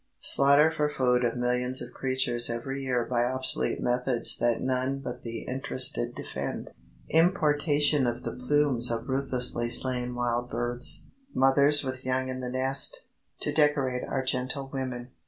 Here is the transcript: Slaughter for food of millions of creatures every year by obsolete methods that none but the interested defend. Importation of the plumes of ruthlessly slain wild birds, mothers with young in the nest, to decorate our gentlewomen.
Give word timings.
Slaughter 0.23 0.71
for 0.75 0.89
food 0.89 1.23
of 1.23 1.37
millions 1.37 1.79
of 1.79 1.93
creatures 1.93 2.49
every 2.49 2.81
year 2.81 3.05
by 3.05 3.23
obsolete 3.23 3.79
methods 3.79 4.35
that 4.39 4.59
none 4.59 4.97
but 4.99 5.21
the 5.21 5.41
interested 5.43 6.15
defend. 6.15 6.71
Importation 7.09 8.07
of 8.07 8.23
the 8.23 8.31
plumes 8.31 8.89
of 8.89 9.07
ruthlessly 9.07 9.69
slain 9.69 10.15
wild 10.15 10.49
birds, 10.49 11.05
mothers 11.35 11.83
with 11.83 12.03
young 12.03 12.29
in 12.29 12.39
the 12.39 12.49
nest, 12.49 13.03
to 13.41 13.53
decorate 13.53 14.03
our 14.03 14.23
gentlewomen. 14.23 15.11